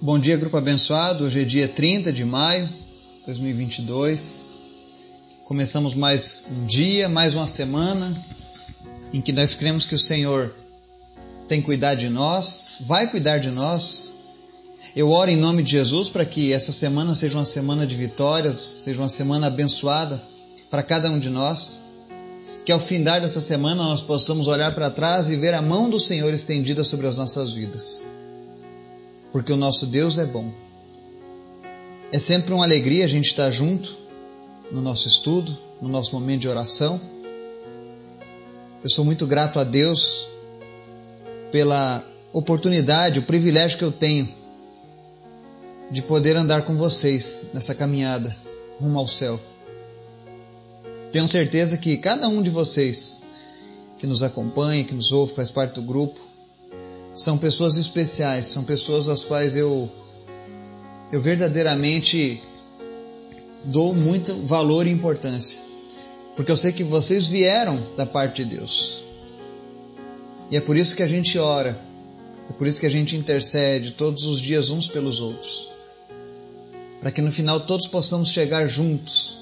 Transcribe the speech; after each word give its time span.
Bom 0.00 0.16
dia, 0.16 0.36
grupo 0.36 0.56
abençoado. 0.56 1.24
Hoje 1.24 1.40
é 1.40 1.44
dia 1.44 1.66
30 1.66 2.12
de 2.12 2.24
maio 2.24 2.68
de 2.68 3.26
2022. 3.26 4.46
Começamos 5.44 5.92
mais 5.92 6.44
um 6.52 6.66
dia, 6.66 7.08
mais 7.08 7.34
uma 7.34 7.48
semana 7.48 8.24
em 9.12 9.20
que 9.20 9.32
nós 9.32 9.56
cremos 9.56 9.84
que 9.84 9.96
o 9.96 9.98
Senhor 9.98 10.54
tem 11.48 11.60
cuidado 11.60 11.98
de 11.98 12.08
nós, 12.08 12.76
vai 12.82 13.10
cuidar 13.10 13.38
de 13.38 13.50
nós. 13.50 14.12
Eu 14.94 15.10
oro 15.10 15.32
em 15.32 15.36
nome 15.36 15.64
de 15.64 15.72
Jesus 15.72 16.08
para 16.08 16.24
que 16.24 16.52
essa 16.52 16.70
semana 16.70 17.16
seja 17.16 17.36
uma 17.36 17.44
semana 17.44 17.84
de 17.84 17.96
vitórias, 17.96 18.78
seja 18.82 19.02
uma 19.02 19.08
semana 19.08 19.48
abençoada 19.48 20.22
para 20.70 20.84
cada 20.84 21.10
um 21.10 21.18
de 21.18 21.28
nós. 21.28 21.80
Que 22.64 22.70
ao 22.70 22.78
findar 22.78 23.20
dessa 23.20 23.40
semana 23.40 23.82
nós 23.82 24.00
possamos 24.00 24.46
olhar 24.46 24.72
para 24.76 24.90
trás 24.90 25.28
e 25.28 25.34
ver 25.34 25.54
a 25.54 25.60
mão 25.60 25.90
do 25.90 25.98
Senhor 25.98 26.32
estendida 26.32 26.84
sobre 26.84 27.08
as 27.08 27.16
nossas 27.16 27.50
vidas. 27.50 28.00
Porque 29.32 29.52
o 29.52 29.56
nosso 29.56 29.86
Deus 29.86 30.18
é 30.18 30.26
bom. 30.26 30.52
É 32.12 32.18
sempre 32.18 32.54
uma 32.54 32.64
alegria 32.64 33.04
a 33.04 33.08
gente 33.08 33.26
estar 33.26 33.50
junto 33.50 33.96
no 34.70 34.80
nosso 34.80 35.08
estudo, 35.08 35.56
no 35.80 35.88
nosso 35.88 36.14
momento 36.14 36.40
de 36.42 36.48
oração. 36.48 37.00
Eu 38.82 38.90
sou 38.90 39.04
muito 39.04 39.26
grato 39.26 39.58
a 39.58 39.64
Deus 39.64 40.26
pela 41.50 42.04
oportunidade, 42.32 43.18
o 43.18 43.22
privilégio 43.22 43.78
que 43.78 43.84
eu 43.84 43.92
tenho 43.92 44.28
de 45.90 46.02
poder 46.02 46.36
andar 46.36 46.62
com 46.62 46.76
vocês 46.76 47.46
nessa 47.54 47.74
caminhada 47.74 48.34
rumo 48.80 48.98
ao 48.98 49.06
céu. 49.06 49.40
Tenho 51.10 51.26
certeza 51.26 51.78
que 51.78 51.96
cada 51.96 52.28
um 52.28 52.42
de 52.42 52.50
vocês 52.50 53.22
que 53.98 54.06
nos 54.06 54.22
acompanha, 54.22 54.84
que 54.84 54.94
nos 54.94 55.10
ouve, 55.10 55.34
faz 55.34 55.50
parte 55.50 55.74
do 55.74 55.82
grupo, 55.82 56.20
são 57.18 57.36
pessoas 57.36 57.76
especiais, 57.76 58.46
são 58.46 58.62
pessoas 58.62 59.08
às 59.08 59.24
quais 59.24 59.56
eu 59.56 59.90
eu 61.10 61.20
verdadeiramente 61.20 62.40
dou 63.64 63.92
muito 63.92 64.34
valor 64.46 64.86
e 64.86 64.90
importância. 64.90 65.58
Porque 66.36 66.52
eu 66.52 66.56
sei 66.56 66.70
que 66.70 66.84
vocês 66.84 67.26
vieram 67.28 67.84
da 67.96 68.06
parte 68.06 68.44
de 68.44 68.56
Deus. 68.56 69.02
E 70.48 70.56
é 70.56 70.60
por 70.60 70.76
isso 70.76 70.94
que 70.94 71.02
a 71.02 71.08
gente 71.08 71.36
ora, 71.38 71.76
é 72.48 72.52
por 72.52 72.68
isso 72.68 72.78
que 72.78 72.86
a 72.86 72.90
gente 72.90 73.16
intercede 73.16 73.92
todos 73.92 74.24
os 74.24 74.40
dias 74.40 74.70
uns 74.70 74.86
pelos 74.86 75.18
outros. 75.20 75.68
Para 77.00 77.10
que 77.10 77.20
no 77.20 77.32
final 77.32 77.58
todos 77.60 77.88
possamos 77.88 78.28
chegar 78.28 78.68
juntos 78.68 79.38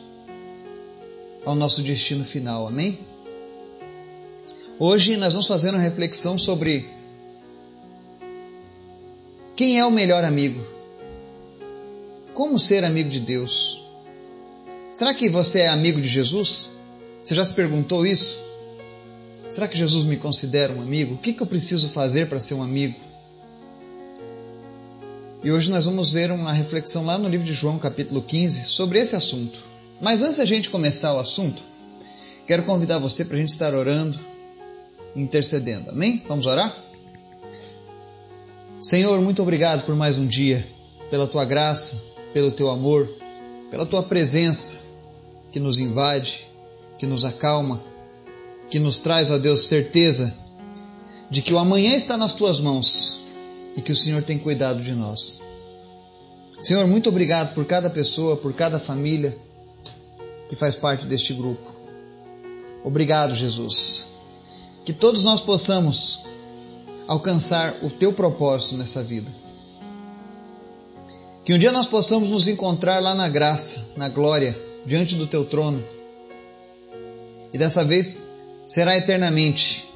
ao 1.45 1.55
nosso 1.55 1.83
destino 1.83 2.25
final. 2.25 2.67
Amém? 2.67 2.99
Hoje 4.79 5.17
nós 5.19 5.35
vamos 5.35 5.47
fazer 5.47 5.71
uma 5.71 5.79
reflexão 5.79 6.39
sobre 6.39 6.96
quem 9.57 9.79
é 9.79 9.87
o 9.87 9.91
melhor 9.91 10.23
amigo? 10.23 10.63
Como 12.35 12.59
ser 12.59 12.85
amigo 12.85 13.09
de 13.09 13.21
Deus? 13.21 13.83
Será 14.93 15.15
que 15.15 15.31
você 15.31 15.61
é 15.61 15.69
amigo 15.69 15.99
de 15.99 16.07
Jesus? 16.07 16.73
Você 17.25 17.35
já 17.35 17.43
se 17.43 17.55
perguntou 17.55 18.07
isso? 18.07 18.39
Será 19.51 19.67
que 19.67 19.77
Jesus 19.77 20.05
me 20.05 20.19
considera 20.19 20.75
um 20.75 20.83
amigo? 20.83 21.15
O 21.15 21.19
que, 21.19 21.35
eu 21.41 21.47
preciso 21.47 21.89
fazer 21.89 22.29
para 22.29 22.39
ser 22.39 22.53
um 22.53 22.63
amigo? 22.63 23.01
E 25.43 25.51
hoje 25.51 25.71
nós 25.71 25.87
vamos 25.87 26.13
ver 26.13 26.31
uma 26.31 26.53
reflexão 26.53 27.07
lá 27.07 27.19
no 27.19 27.29
livro 27.29 27.47
de 27.47 27.55
João, 27.55 27.79
capítulo 27.79 28.21
15, 28.21 28.67
sobre 28.67 28.99
esse 28.99 29.17
assunto. 29.17 29.59
Mas 30.03 30.21
antes 30.21 30.37
da 30.37 30.45
gente 30.45 30.69
começar 30.69 31.15
o 31.15 31.19
assunto, 31.19 31.63
quero 32.47 32.65
convidar 32.65 32.99
você 32.99 33.25
para 33.25 33.37
a 33.37 33.41
gente 33.41 33.51
estar 33.51 33.73
orando, 33.73 34.19
intercedendo. 35.15 35.91
Amém? 35.91 36.23
Vamos 36.29 36.45
orar? 36.45 36.77
Senhor, 38.87 39.21
muito 39.21 39.43
obrigado 39.43 39.85
por 39.85 39.97
mais 39.97 40.17
um 40.17 40.25
dia, 40.25 40.65
pela 41.11 41.27
tua 41.27 41.45
graça, 41.45 42.05
pelo 42.33 42.53
teu 42.53 42.71
amor, 42.71 43.13
pela 43.69 43.85
tua 43.85 44.01
presença 44.01 44.79
que 45.51 45.59
nos 45.59 45.81
invade, 45.81 46.47
que 46.97 47.05
nos 47.05 47.25
acalma, 47.25 47.83
que 48.71 48.79
nos 48.79 49.01
traz, 49.01 49.29
ó 49.33 49.39
Deus, 49.39 49.63
certeza 49.63 50.33
de 51.29 51.43
que 51.43 51.53
o 51.53 51.59
amanhã 51.59 51.97
está 51.97 52.17
nas 52.17 52.35
tuas 52.35 52.61
mãos 52.61 53.19
e 53.77 53.83
que 53.83 53.91
o 53.91 53.97
Senhor 53.97 54.23
tem 54.23 54.39
cuidado 54.39 54.81
de 54.81 54.93
nós. 54.93 55.41
Senhor, 56.63 56.87
muito 56.87 57.09
obrigado 57.09 57.55
por 57.55 57.65
cada 57.65 57.91
pessoa, 57.91 58.37
por 58.37 58.53
cada 58.53 58.79
família 58.79 59.37
que 60.49 60.55
faz 60.55 60.77
parte 60.77 61.07
deste 61.07 61.33
grupo. 61.35 61.75
Obrigado, 62.85 63.35
Jesus. 63.35 64.05
Que 64.85 64.93
todos 64.93 65.25
nós 65.25 65.41
possamos 65.41 66.21
alcançar 67.07 67.75
o 67.83 67.91
teu 67.91 68.13
propósito 68.13 68.77
nessa 68.77 69.03
vida. 69.03 69.31
Que 71.45 71.55
um 71.55 71.59
dia 71.59 71.71
nós 71.71 71.87
possamos 71.87 72.31
nos 72.31 72.49
encontrar 72.49 72.99
lá 73.01 73.15
na 73.15 73.29
graça, 73.29 73.93
na 73.97 74.09
glória, 74.09 74.59
diante 74.85 75.15
do 75.15 75.27
teu 75.27 75.45
trono. 75.45 75.83
E 77.53 77.59
dessa 77.59 77.85
vez 77.85 78.19
será 78.67 78.97
eternamente. 78.97 79.87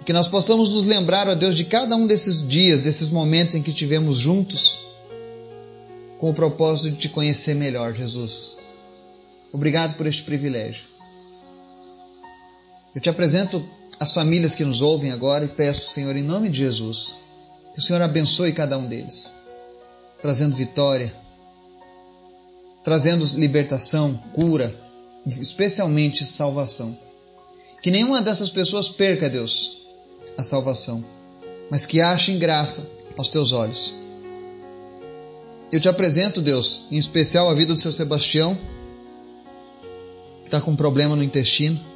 E 0.00 0.04
que 0.04 0.12
nós 0.12 0.28
possamos 0.28 0.70
nos 0.70 0.86
lembrar, 0.86 1.28
ó 1.28 1.34
Deus, 1.34 1.56
de 1.56 1.64
cada 1.64 1.96
um 1.96 2.06
desses 2.06 2.46
dias, 2.46 2.82
desses 2.82 3.10
momentos 3.10 3.56
em 3.56 3.62
que 3.62 3.72
tivemos 3.72 4.16
juntos, 4.16 4.78
com 6.18 6.30
o 6.30 6.34
propósito 6.34 6.94
de 6.94 7.00
te 7.00 7.08
conhecer 7.08 7.54
melhor, 7.56 7.92
Jesus. 7.92 8.58
Obrigado 9.52 9.96
por 9.96 10.06
este 10.06 10.22
privilégio. 10.22 10.84
Eu 12.94 13.00
te 13.00 13.10
apresento 13.10 13.64
as 14.00 14.14
famílias 14.14 14.54
que 14.54 14.64
nos 14.64 14.80
ouvem 14.80 15.12
agora 15.12 15.44
e 15.44 15.48
peço, 15.48 15.90
Senhor, 15.90 16.16
em 16.16 16.22
nome 16.22 16.48
de 16.48 16.56
Jesus, 16.56 17.16
que 17.74 17.78
o 17.78 17.82
Senhor 17.82 18.00
abençoe 18.00 18.50
cada 18.50 18.78
um 18.78 18.86
deles, 18.86 19.36
trazendo 20.22 20.56
vitória, 20.56 21.14
trazendo 22.82 23.26
libertação, 23.38 24.14
cura, 24.32 24.74
especialmente 25.26 26.24
salvação. 26.24 26.96
Que 27.82 27.90
nenhuma 27.90 28.22
dessas 28.22 28.48
pessoas 28.48 28.88
perca, 28.88 29.28
Deus, 29.28 29.82
a 30.38 30.42
salvação, 30.42 31.04
mas 31.70 31.84
que 31.84 32.00
achem 32.00 32.38
graça 32.38 32.88
aos 33.18 33.28
teus 33.28 33.52
olhos. 33.52 33.94
Eu 35.70 35.78
te 35.78 35.90
apresento, 35.90 36.40
Deus, 36.40 36.84
em 36.90 36.96
especial 36.96 37.50
a 37.50 37.54
vida 37.54 37.74
do 37.74 37.80
seu 37.80 37.92
Sebastião, 37.92 38.58
que 40.40 40.46
está 40.46 40.58
com 40.58 40.70
um 40.70 40.76
problema 40.76 41.14
no 41.14 41.22
intestino. 41.22 41.89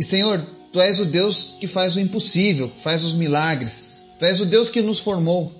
E 0.00 0.02
Senhor, 0.02 0.42
Tu 0.72 0.80
és 0.80 0.98
o 0.98 1.04
Deus 1.04 1.56
que 1.60 1.66
faz 1.66 1.94
o 1.94 2.00
impossível, 2.00 2.70
que 2.70 2.80
faz 2.80 3.04
os 3.04 3.14
milagres. 3.14 4.04
Tu 4.18 4.24
és 4.24 4.40
o 4.40 4.46
Deus 4.46 4.70
que 4.70 4.80
nos 4.80 4.98
formou. 4.98 5.52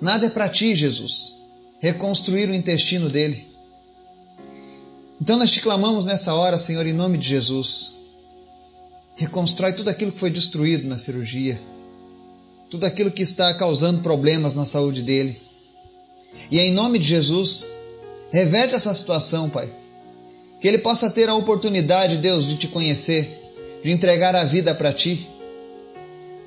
Nada 0.00 0.24
é 0.24 0.30
para 0.30 0.48
Ti, 0.48 0.74
Jesus, 0.74 1.34
reconstruir 1.78 2.48
o 2.48 2.54
intestino 2.54 3.10
dele. 3.10 3.46
Então 5.20 5.36
nós 5.36 5.50
te 5.50 5.60
clamamos 5.60 6.06
nessa 6.06 6.32
hora, 6.34 6.56
Senhor, 6.56 6.86
em 6.86 6.94
nome 6.94 7.18
de 7.18 7.28
Jesus. 7.28 7.96
Reconstrói 9.16 9.74
tudo 9.74 9.90
aquilo 9.90 10.12
que 10.12 10.18
foi 10.18 10.30
destruído 10.30 10.88
na 10.88 10.96
cirurgia, 10.96 11.60
tudo 12.70 12.86
aquilo 12.86 13.10
que 13.10 13.22
está 13.22 13.52
causando 13.52 14.00
problemas 14.00 14.54
na 14.54 14.64
saúde 14.64 15.02
dele. 15.02 15.38
E 16.50 16.58
em 16.58 16.72
nome 16.72 16.98
de 16.98 17.08
Jesus, 17.08 17.66
reverte 18.30 18.74
essa 18.74 18.94
situação, 18.94 19.50
Pai. 19.50 19.70
Que 20.60 20.68
ele 20.68 20.78
possa 20.78 21.10
ter 21.10 21.28
a 21.28 21.34
oportunidade, 21.34 22.18
Deus, 22.18 22.46
de 22.46 22.56
te 22.56 22.68
conhecer, 22.68 23.38
de 23.82 23.90
entregar 23.90 24.34
a 24.34 24.44
vida 24.44 24.74
para 24.74 24.92
ti. 24.92 25.28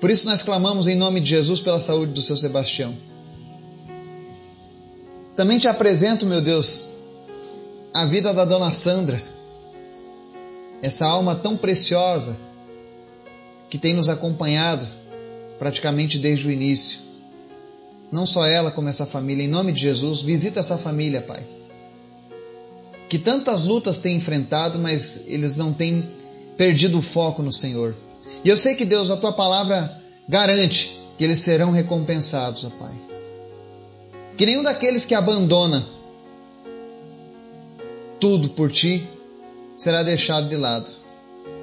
Por 0.01 0.09
isso 0.09 0.27
nós 0.27 0.41
clamamos 0.41 0.87
em 0.87 0.95
nome 0.95 1.19
de 1.19 1.29
Jesus 1.29 1.61
pela 1.61 1.79
saúde 1.79 2.13
do 2.13 2.21
seu 2.21 2.35
Sebastião. 2.37 2.95
Também 5.35 5.59
te 5.59 5.67
apresento, 5.67 6.25
meu 6.25 6.41
Deus, 6.41 6.85
a 7.93 8.05
vida 8.05 8.33
da 8.33 8.45
dona 8.45 8.71
Sandra, 8.71 9.21
essa 10.81 11.05
alma 11.05 11.35
tão 11.35 11.55
preciosa 11.55 12.37
que 13.69 13.77
tem 13.77 13.93
nos 13.93 14.09
acompanhado 14.09 14.85
praticamente 15.57 16.17
desde 16.17 16.47
o 16.47 16.51
início. 16.51 16.99
Não 18.11 18.25
só 18.25 18.45
ela, 18.45 18.71
como 18.71 18.89
essa 18.89 19.05
família, 19.05 19.43
em 19.43 19.47
nome 19.47 19.71
de 19.71 19.81
Jesus, 19.81 20.21
visita 20.21 20.61
essa 20.61 20.77
família, 20.77 21.21
Pai. 21.21 21.45
Que 23.09 23.19
tantas 23.19 23.65
lutas 23.65 23.97
têm 23.97 24.15
enfrentado, 24.15 24.79
mas 24.79 25.23
eles 25.27 25.55
não 25.55 25.73
têm 25.73 26.07
perdido 26.55 26.99
o 26.99 27.01
foco 27.01 27.41
no 27.41 27.51
Senhor. 27.51 27.95
E 28.45 28.49
eu 28.49 28.55
sei 28.55 28.75
que 28.75 28.85
Deus, 28.85 29.09
a 29.09 29.17
tua 29.17 29.33
palavra 29.33 29.99
garante 30.27 30.99
que 31.17 31.23
eles 31.23 31.39
serão 31.39 31.71
recompensados, 31.71 32.63
ó 32.63 32.69
Pai. 32.69 32.95
Que 34.37 34.45
nenhum 34.45 34.63
daqueles 34.63 35.05
que 35.05 35.15
abandona 35.15 35.85
tudo 38.19 38.49
por 38.49 38.71
ti 38.71 39.07
será 39.75 40.03
deixado 40.03 40.47
de 40.47 40.55
lado. 40.55 40.89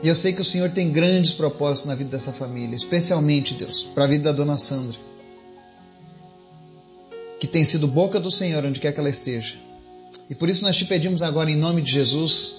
E 0.03 0.09
eu 0.09 0.15
sei 0.15 0.33
que 0.33 0.41
o 0.41 0.45
Senhor 0.45 0.71
tem 0.71 0.91
grandes 0.91 1.33
propósitos 1.33 1.87
na 1.87 1.95
vida 1.95 2.11
dessa 2.11 2.33
família, 2.33 2.77
especialmente, 2.77 3.55
Deus, 3.55 3.83
para 3.95 4.05
a 4.05 4.07
vida 4.07 4.25
da 4.25 4.33
dona 4.33 4.59
Sandra, 4.59 4.99
que 7.41 7.47
tem 7.47 7.65
sido 7.65 7.87
boca 7.87 8.21
do 8.21 8.31
Senhor 8.31 8.65
onde 8.65 8.81
quer 8.81 8.93
que 8.93 9.01
ela 9.01 9.09
esteja. 9.09 9.55
E 10.29 10.35
por 10.35 10.49
isso 10.49 10.65
nós 10.65 10.77
te 10.77 10.85
pedimos 10.85 11.23
agora, 11.23 11.51
em 11.51 11.57
nome 11.57 11.83
de 11.83 11.91
Jesus, 11.91 12.57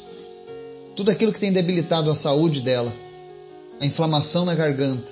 tudo 0.96 1.12
aquilo 1.12 1.34
que 1.34 1.40
tem 1.40 1.52
debilitado 1.52 2.10
a 2.10 2.16
saúde 2.16 2.62
dela, 2.62 2.92
a 3.80 3.86
inflamação 3.86 4.46
na 4.46 4.56
garganta, 4.56 5.12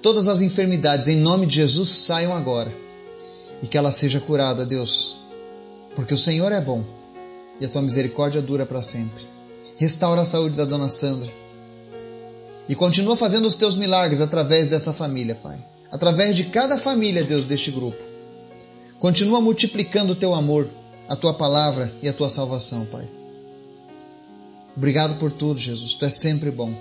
todas 0.00 0.28
as 0.28 0.40
enfermidades, 0.40 1.08
em 1.08 1.16
nome 1.16 1.46
de 1.46 1.56
Jesus, 1.56 1.88
saiam 1.88 2.34
agora. 2.34 2.72
E 3.62 3.66
que 3.66 3.76
ela 3.76 3.92
seja 3.92 4.20
curada, 4.20 4.64
Deus. 4.64 5.16
Porque 5.94 6.14
o 6.14 6.18
Senhor 6.18 6.50
é 6.50 6.60
bom 6.60 6.82
e 7.60 7.66
a 7.66 7.68
tua 7.68 7.82
misericórdia 7.82 8.40
dura 8.40 8.64
para 8.64 8.82
sempre. 8.82 9.22
Restaura 9.76 10.22
a 10.22 10.26
saúde 10.26 10.56
da 10.56 10.64
dona 10.64 10.88
Sandra. 10.88 11.30
E 12.68 12.74
continua 12.74 13.16
fazendo 13.16 13.46
os 13.46 13.56
teus 13.56 13.76
milagres 13.76 14.20
através 14.20 14.68
dessa 14.68 14.92
família, 14.92 15.34
Pai. 15.34 15.62
Através 15.90 16.36
de 16.36 16.44
cada 16.44 16.78
família, 16.78 17.24
Deus, 17.24 17.44
deste 17.44 17.70
grupo. 17.70 17.98
Continua 18.98 19.40
multiplicando 19.40 20.12
o 20.12 20.16
teu 20.16 20.34
amor, 20.34 20.68
a 21.10 21.16
tua 21.16 21.34
palavra 21.34 21.92
e 22.00 22.08
a 22.08 22.12
tua 22.12 22.30
salvação, 22.30 22.86
Pai. 22.86 23.04
Obrigado 24.76 25.18
por 25.18 25.32
tudo, 25.32 25.58
Jesus. 25.58 25.92
Tu 25.94 26.04
és 26.04 26.14
sempre 26.14 26.52
bom. 26.52 26.72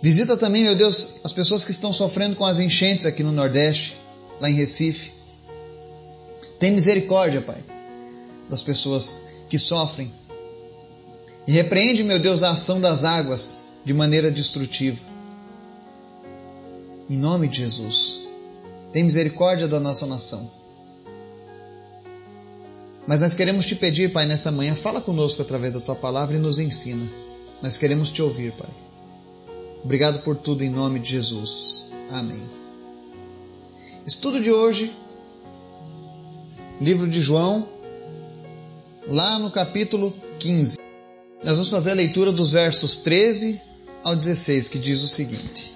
Visita 0.00 0.36
também, 0.36 0.62
meu 0.62 0.76
Deus, 0.76 1.16
as 1.24 1.32
pessoas 1.32 1.64
que 1.64 1.72
estão 1.72 1.92
sofrendo 1.92 2.36
com 2.36 2.44
as 2.44 2.60
enchentes 2.60 3.06
aqui 3.06 3.24
no 3.24 3.32
Nordeste, 3.32 3.96
lá 4.40 4.48
em 4.48 4.54
Recife. 4.54 5.10
Tem 6.60 6.70
misericórdia, 6.70 7.40
Pai, 7.40 7.58
das 8.48 8.62
pessoas 8.62 9.22
que 9.48 9.58
sofrem. 9.58 10.12
E 11.48 11.52
repreende, 11.52 12.04
meu 12.04 12.20
Deus, 12.20 12.44
a 12.44 12.52
ação 12.52 12.80
das 12.80 13.02
águas 13.02 13.68
de 13.84 13.92
maneira 13.92 14.30
destrutiva. 14.30 15.02
Em 17.08 17.16
nome 17.16 17.48
de 17.48 17.58
Jesus. 17.58 18.20
Tem 18.92 19.02
misericórdia 19.02 19.66
da 19.66 19.80
nossa 19.80 20.06
nação. 20.06 20.59
Mas 23.06 23.20
nós 23.20 23.34
queremos 23.34 23.66
te 23.66 23.74
pedir, 23.74 24.12
Pai, 24.12 24.26
nessa 24.26 24.52
manhã, 24.52 24.74
fala 24.74 25.00
conosco 25.00 25.42
através 25.42 25.74
da 25.74 25.80
tua 25.80 25.94
palavra 25.94 26.36
e 26.36 26.38
nos 26.38 26.58
ensina. 26.58 27.08
Nós 27.62 27.76
queremos 27.76 28.10
te 28.10 28.22
ouvir, 28.22 28.52
Pai. 28.52 28.70
Obrigado 29.82 30.22
por 30.22 30.36
tudo 30.36 30.62
em 30.62 30.70
nome 30.70 31.00
de 31.00 31.10
Jesus. 31.10 31.90
Amém. 32.10 32.42
Estudo 34.06 34.40
de 34.40 34.50
hoje, 34.50 34.92
livro 36.80 37.08
de 37.08 37.20
João, 37.20 37.68
lá 39.06 39.38
no 39.38 39.50
capítulo 39.50 40.14
15. 40.38 40.78
Nós 41.42 41.52
vamos 41.52 41.70
fazer 41.70 41.92
a 41.92 41.94
leitura 41.94 42.32
dos 42.32 42.52
versos 42.52 42.98
13 42.98 43.60
ao 44.02 44.14
16, 44.14 44.68
que 44.68 44.78
diz 44.78 45.02
o 45.02 45.08
seguinte: 45.08 45.74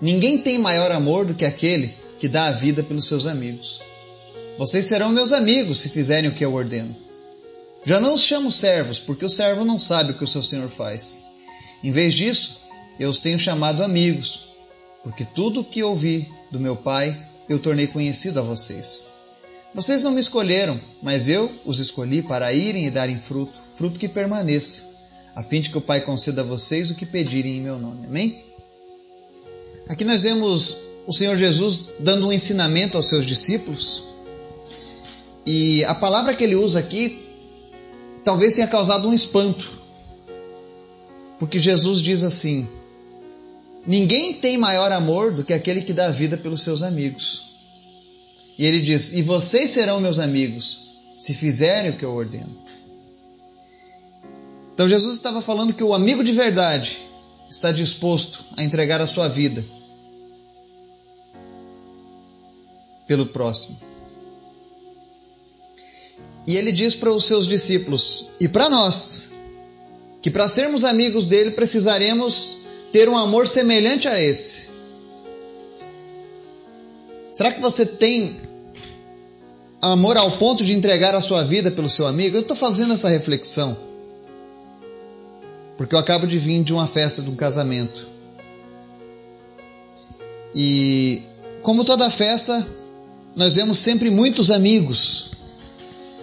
Ninguém 0.00 0.38
tem 0.38 0.58
maior 0.58 0.90
amor 0.92 1.24
do 1.24 1.34
que 1.34 1.44
aquele 1.44 1.94
que 2.18 2.28
dá 2.28 2.46
a 2.46 2.52
vida 2.52 2.82
pelos 2.82 3.06
seus 3.06 3.26
amigos. 3.26 3.80
Vocês 4.60 4.84
serão 4.84 5.08
meus 5.08 5.32
amigos 5.32 5.78
se 5.78 5.88
fizerem 5.88 6.28
o 6.28 6.34
que 6.34 6.44
eu 6.44 6.52
ordeno. 6.52 6.94
Já 7.82 7.98
não 7.98 8.12
os 8.12 8.20
chamo 8.20 8.52
servos, 8.52 9.00
porque 9.00 9.24
o 9.24 9.30
servo 9.30 9.64
não 9.64 9.78
sabe 9.78 10.12
o 10.12 10.14
que 10.18 10.22
o 10.22 10.26
seu 10.26 10.42
senhor 10.42 10.68
faz. 10.68 11.18
Em 11.82 11.90
vez 11.90 12.12
disso, 12.12 12.60
eu 12.98 13.08
os 13.08 13.20
tenho 13.20 13.38
chamado 13.38 13.82
amigos, 13.82 14.50
porque 15.02 15.24
tudo 15.24 15.60
o 15.60 15.64
que 15.64 15.82
ouvi 15.82 16.28
do 16.50 16.60
meu 16.60 16.76
Pai 16.76 17.26
eu 17.48 17.58
tornei 17.58 17.86
conhecido 17.86 18.38
a 18.38 18.42
vocês. 18.42 19.06
Vocês 19.74 20.04
não 20.04 20.10
me 20.10 20.20
escolheram, 20.20 20.78
mas 21.02 21.26
eu 21.26 21.50
os 21.64 21.78
escolhi 21.78 22.20
para 22.20 22.52
irem 22.52 22.84
e 22.84 22.90
darem 22.90 23.18
fruto, 23.18 23.58
fruto 23.76 23.98
que 23.98 24.10
permaneça, 24.10 24.90
a 25.34 25.42
fim 25.42 25.62
de 25.62 25.70
que 25.70 25.78
o 25.78 25.80
Pai 25.80 26.02
conceda 26.02 26.42
a 26.42 26.44
vocês 26.44 26.90
o 26.90 26.96
que 26.96 27.06
pedirem 27.06 27.56
em 27.56 27.62
meu 27.62 27.78
nome. 27.78 28.06
Amém? 28.06 28.44
Aqui 29.88 30.04
nós 30.04 30.22
vemos 30.22 30.76
o 31.06 31.14
Senhor 31.14 31.34
Jesus 31.34 31.92
dando 32.00 32.28
um 32.28 32.32
ensinamento 32.32 32.98
aos 32.98 33.08
seus 33.08 33.24
discípulos. 33.24 34.10
E 35.46 35.84
a 35.84 35.94
palavra 35.94 36.34
que 36.34 36.44
ele 36.44 36.56
usa 36.56 36.78
aqui 36.78 37.26
talvez 38.24 38.54
tenha 38.54 38.66
causado 38.66 39.08
um 39.08 39.12
espanto. 39.12 39.70
Porque 41.38 41.58
Jesus 41.58 42.02
diz 42.02 42.22
assim: 42.22 42.68
Ninguém 43.86 44.34
tem 44.34 44.58
maior 44.58 44.92
amor 44.92 45.32
do 45.32 45.44
que 45.44 45.52
aquele 45.52 45.82
que 45.82 45.92
dá 45.92 46.06
a 46.06 46.10
vida 46.10 46.36
pelos 46.36 46.62
seus 46.62 46.82
amigos. 46.82 47.50
E 48.58 48.66
ele 48.66 48.80
diz: 48.80 49.12
E 49.12 49.22
vocês 49.22 49.70
serão 49.70 50.00
meus 50.00 50.18
amigos, 50.18 50.80
se 51.16 51.32
fizerem 51.32 51.90
o 51.90 51.96
que 51.96 52.04
eu 52.04 52.12
ordeno. 52.12 52.56
Então 54.74 54.88
Jesus 54.88 55.14
estava 55.14 55.40
falando 55.40 55.74
que 55.74 55.84
o 55.84 55.94
amigo 55.94 56.22
de 56.22 56.32
verdade 56.32 56.98
está 57.48 57.72
disposto 57.72 58.44
a 58.56 58.62
entregar 58.62 59.00
a 59.00 59.06
sua 59.06 59.28
vida 59.28 59.64
pelo 63.06 63.26
próximo. 63.26 63.78
E 66.50 66.56
ele 66.56 66.72
diz 66.72 66.96
para 66.96 67.12
os 67.12 67.26
seus 67.26 67.46
discípulos 67.46 68.26
e 68.40 68.48
para 68.48 68.68
nós 68.68 69.30
que 70.20 70.32
para 70.32 70.48
sermos 70.48 70.82
amigos 70.82 71.28
dele 71.28 71.52
precisaremos 71.52 72.56
ter 72.90 73.08
um 73.08 73.16
amor 73.16 73.46
semelhante 73.46 74.08
a 74.08 74.20
esse. 74.20 74.68
Será 77.32 77.52
que 77.52 77.60
você 77.60 77.86
tem 77.86 78.40
amor 79.80 80.16
ao 80.16 80.38
ponto 80.38 80.64
de 80.64 80.74
entregar 80.74 81.14
a 81.14 81.20
sua 81.20 81.44
vida 81.44 81.70
pelo 81.70 81.88
seu 81.88 82.04
amigo? 82.04 82.36
Eu 82.36 82.40
estou 82.40 82.56
fazendo 82.56 82.94
essa 82.94 83.08
reflexão. 83.08 83.78
Porque 85.78 85.94
eu 85.94 86.00
acabo 86.00 86.26
de 86.26 86.36
vir 86.36 86.64
de 86.64 86.72
uma 86.72 86.88
festa, 86.88 87.22
de 87.22 87.30
um 87.30 87.36
casamento. 87.36 88.08
E, 90.52 91.22
como 91.62 91.84
toda 91.84 92.10
festa, 92.10 92.66
nós 93.36 93.54
vemos 93.54 93.78
sempre 93.78 94.10
muitos 94.10 94.50
amigos 94.50 95.38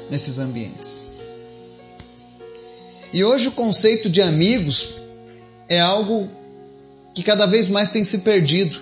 nesses 0.09 0.39
ambientes. 0.39 1.01
E 3.13 3.23
hoje 3.23 3.47
o 3.47 3.51
conceito 3.51 4.09
de 4.09 4.21
amigos 4.21 4.89
é 5.67 5.79
algo 5.79 6.29
que 7.13 7.23
cada 7.23 7.45
vez 7.45 7.67
mais 7.69 7.89
tem 7.89 8.03
se 8.03 8.19
perdido. 8.19 8.79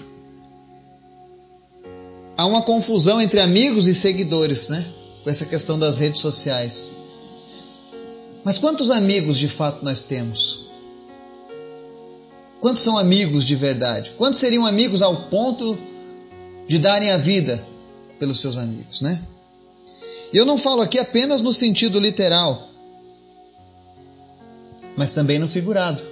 Há 2.37 2.45
uma 2.45 2.61
confusão 2.61 3.21
entre 3.21 3.39
amigos 3.39 3.87
e 3.87 3.95
seguidores, 3.95 4.67
né? 4.69 4.85
Com 5.23 5.29
essa 5.29 5.45
questão 5.45 5.79
das 5.79 5.99
redes 5.99 6.21
sociais. 6.21 6.97
Mas 8.43 8.57
quantos 8.57 8.91
amigos 8.91 9.37
de 9.37 9.47
fato 9.47 9.83
nós 9.85 10.03
temos? 10.03 10.65
Quantos 12.59 12.81
são 12.81 12.97
amigos 12.97 13.45
de 13.45 13.55
verdade? 13.55 14.13
Quantos 14.17 14.39
seriam 14.39 14.65
amigos 14.65 15.01
ao 15.01 15.29
ponto 15.29 15.77
de 16.67 16.79
darem 16.79 17.11
a 17.11 17.17
vida 17.17 17.63
pelos 18.19 18.41
seus 18.41 18.57
amigos, 18.57 19.01
né? 19.01 19.21
Eu 20.35 20.45
não 20.45 20.57
falo 20.57 20.81
aqui 20.81 20.99
apenas 20.99 21.41
no 21.41 21.53
sentido 21.53 21.97
literal, 21.97 22.69
mas 24.97 25.13
também 25.13 25.39
no 25.39 25.47
figurado. 25.47 26.03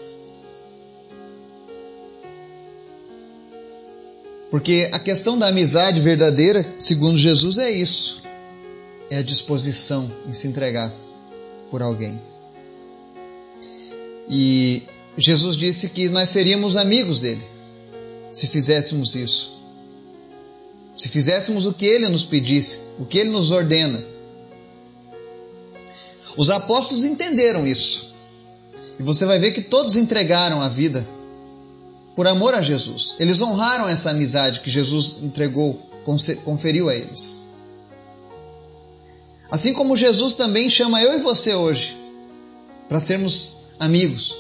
Porque 4.50 4.90
a 4.94 5.00
questão 5.00 5.38
da 5.38 5.50
amizade 5.50 6.00
verdadeira, 6.00 6.66
segundo 6.80 7.18
Jesus, 7.18 7.58
é 7.58 7.70
isso: 7.70 8.24
é 9.10 9.18
a 9.18 9.22
disposição 9.22 10.10
em 10.26 10.32
se 10.32 10.48
entregar 10.48 10.90
por 11.70 11.82
alguém. 11.82 12.18
E 14.30 14.84
Jesus 15.18 15.58
disse 15.58 15.90
que 15.90 16.08
nós 16.08 16.30
seríamos 16.30 16.78
amigos 16.78 17.20
dele 17.20 17.44
se 18.32 18.48
fizéssemos 18.48 19.16
isso. 19.16 19.52
Se 20.96 21.10
fizéssemos 21.10 21.66
o 21.66 21.74
que 21.74 21.86
ele 21.86 22.08
nos 22.08 22.24
pedisse, 22.24 22.80
o 22.98 23.06
que 23.06 23.18
ele 23.18 23.30
nos 23.30 23.52
ordena. 23.52 24.13
Os 26.36 26.50
apóstolos 26.50 27.06
entenderam 27.06 27.66
isso. 27.66 28.14
E 29.00 29.04
você 29.04 29.26
vai 29.26 29.40
ver 29.40 29.52
que 29.52 29.62
todos 29.62 29.96
entregaram 29.96 30.62
a 30.62 30.70
vida 30.70 31.06
por 32.16 32.28
amor 32.28 32.54
a 32.54 32.62
Jesus. 32.62 33.16
Eles 33.20 33.42
honraram 33.42 33.88
essa 33.88 34.12
amizade 34.12 34.60
que 34.60 34.70
Jesus 34.70 35.18
entregou, 35.22 35.80
conferiu 36.44 36.90
a 36.90 36.96
eles. 36.96 37.40
Assim 39.50 39.74
como 39.74 39.96
Jesus 39.96 40.34
também 40.36 40.70
chama 40.70 41.02
eu 41.02 41.18
e 41.18 41.22
você 41.22 41.54
hoje 41.54 41.98
para 42.88 43.00
sermos 43.00 43.58
amigos. 43.80 44.38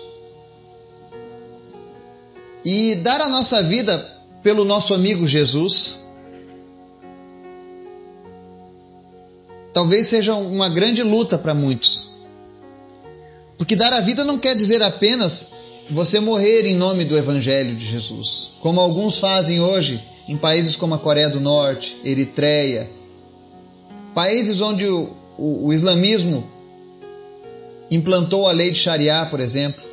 E 2.65 2.95
dar 2.95 3.21
a 3.21 3.29
nossa 3.29 3.61
vida 3.61 3.97
pelo 4.41 4.65
nosso 4.65 4.93
amigo 4.93 5.27
Jesus 5.27 6.02
talvez 9.73 10.07
seja 10.07 10.35
uma 10.35 10.69
grande 10.69 11.03
luta 11.03 11.37
para 11.37 11.53
muitos. 11.53 12.11
Porque 13.57 13.75
dar 13.75 13.91
a 13.93 14.01
vida 14.01 14.23
não 14.23 14.37
quer 14.37 14.55
dizer 14.55 14.81
apenas 14.81 15.47
você 15.89 16.19
morrer 16.19 16.65
em 16.65 16.75
nome 16.75 17.05
do 17.05 17.17
Evangelho 17.17 17.75
de 17.75 17.85
Jesus, 17.85 18.51
como 18.61 18.79
alguns 18.79 19.17
fazem 19.17 19.59
hoje 19.59 20.01
em 20.27 20.37
países 20.37 20.75
como 20.75 20.93
a 20.93 20.99
Coreia 20.99 21.29
do 21.29 21.41
Norte, 21.41 21.97
Eritreia, 22.03 22.89
países 24.13 24.61
onde 24.61 24.85
o, 24.87 25.09
o, 25.37 25.67
o 25.67 25.73
islamismo 25.73 26.43
implantou 27.91 28.47
a 28.47 28.51
lei 28.51 28.71
de 28.71 28.79
Sharia, 28.79 29.25
por 29.25 29.39
exemplo, 29.39 29.83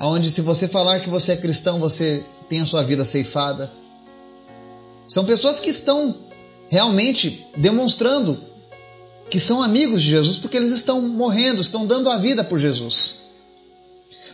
onde 0.00 0.30
se 0.30 0.40
você 0.40 0.66
falar 0.66 1.00
que 1.00 1.08
você 1.08 1.32
é 1.32 1.36
cristão, 1.36 1.78
você 1.78 2.22
tem 2.48 2.60
a 2.60 2.66
sua 2.66 2.82
vida 2.82 3.04
ceifada. 3.04 3.70
São 5.06 5.24
pessoas 5.24 5.60
que 5.60 5.70
estão 5.70 6.14
realmente 6.74 7.46
demonstrando 7.56 8.38
que 9.30 9.38
são 9.38 9.62
amigos 9.62 10.02
de 10.02 10.10
Jesus 10.10 10.38
porque 10.38 10.56
eles 10.56 10.70
estão 10.70 11.00
morrendo, 11.00 11.60
estão 11.60 11.86
dando 11.86 12.10
a 12.10 12.18
vida 12.18 12.44
por 12.44 12.58
Jesus 12.58 13.24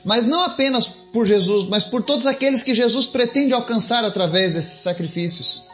mas 0.05 0.27
não 0.27 0.41
apenas 0.41 0.89
por 0.89 1.27
Jesus, 1.27 1.67
mas 1.67 1.85
por 1.85 2.03
todos 2.03 2.27
aqueles 2.27 2.63
que 2.63 2.75
Jesus 2.75 3.07
pretende 3.07 3.53
alcançar 3.53 4.05
através 4.05 4.55
desses 4.55 4.81
sacrifícios. 4.81 5.65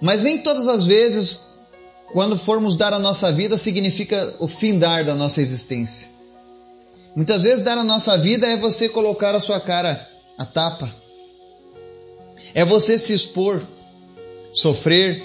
Mas 0.00 0.22
nem 0.22 0.38
todas 0.38 0.68
as 0.68 0.84
vezes, 0.84 1.46
quando 2.12 2.36
formos 2.36 2.76
dar 2.76 2.92
a 2.92 2.98
nossa 2.98 3.32
vida, 3.32 3.56
significa 3.56 4.34
o 4.38 4.48
findar 4.48 5.04
da 5.04 5.14
nossa 5.14 5.40
existência. 5.40 6.08
Muitas 7.14 7.42
vezes, 7.42 7.62
dar 7.62 7.78
a 7.78 7.84
nossa 7.84 8.18
vida 8.18 8.46
é 8.46 8.56
você 8.56 8.88
colocar 8.88 9.34
a 9.34 9.40
sua 9.40 9.60
cara 9.60 10.08
a 10.38 10.44
tapa, 10.44 10.92
é 12.54 12.64
você 12.64 12.98
se 12.98 13.12
expor, 13.12 13.62
sofrer, 14.52 15.22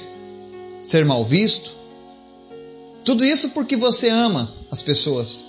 ser 0.81 1.05
mal 1.05 1.25
visto. 1.25 1.72
Tudo 3.03 3.25
isso 3.25 3.50
porque 3.50 3.75
você 3.75 4.10
ama 4.10 4.51
as 4.72 4.81
pessoas. 4.81 5.48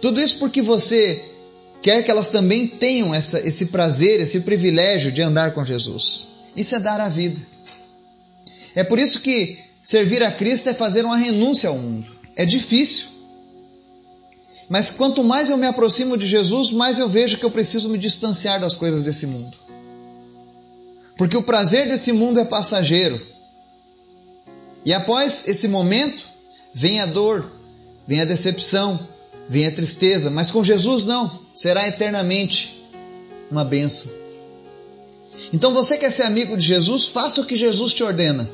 Tudo 0.00 0.20
isso 0.20 0.38
porque 0.38 0.62
você 0.62 1.24
quer 1.82 2.02
que 2.02 2.10
elas 2.10 2.30
também 2.30 2.66
tenham 2.66 3.14
essa, 3.14 3.40
esse 3.40 3.66
prazer, 3.66 4.20
esse 4.20 4.40
privilégio 4.40 5.12
de 5.12 5.22
andar 5.22 5.52
com 5.52 5.64
Jesus. 5.64 6.26
Isso 6.56 6.74
é 6.74 6.80
dar 6.80 7.00
a 7.00 7.08
vida. 7.08 7.40
É 8.74 8.82
por 8.82 8.98
isso 8.98 9.20
que 9.20 9.58
servir 9.82 10.22
a 10.22 10.30
Cristo 10.30 10.68
é 10.68 10.74
fazer 10.74 11.04
uma 11.04 11.16
renúncia 11.16 11.68
ao 11.68 11.78
mundo. 11.78 12.10
É 12.36 12.44
difícil. 12.44 13.08
Mas 14.68 14.90
quanto 14.90 15.24
mais 15.24 15.48
eu 15.48 15.56
me 15.56 15.66
aproximo 15.66 16.16
de 16.16 16.26
Jesus, 16.26 16.70
mais 16.70 16.98
eu 16.98 17.08
vejo 17.08 17.38
que 17.38 17.44
eu 17.44 17.50
preciso 17.50 17.88
me 17.88 17.98
distanciar 17.98 18.60
das 18.60 18.76
coisas 18.76 19.04
desse 19.04 19.26
mundo. 19.26 19.56
Porque 21.18 21.36
o 21.36 21.42
prazer 21.42 21.88
desse 21.88 22.12
mundo 22.12 22.38
é 22.38 22.44
passageiro. 22.44 23.20
E 24.84 24.94
após 24.94 25.48
esse 25.48 25.66
momento, 25.66 26.24
vem 26.72 27.00
a 27.00 27.06
dor, 27.06 27.44
vem 28.06 28.20
a 28.20 28.24
decepção, 28.24 28.98
vem 29.48 29.66
a 29.66 29.72
tristeza, 29.72 30.30
mas 30.30 30.52
com 30.52 30.62
Jesus 30.62 31.06
não, 31.06 31.28
será 31.54 31.88
eternamente 31.88 32.80
uma 33.50 33.64
bênção. 33.64 34.10
Então 35.52 35.74
você 35.74 35.98
quer 35.98 36.12
ser 36.12 36.22
amigo 36.22 36.56
de 36.56 36.64
Jesus? 36.64 37.08
Faça 37.08 37.40
o 37.40 37.44
que 37.44 37.56
Jesus 37.56 37.92
te 37.92 38.04
ordena. 38.04 38.48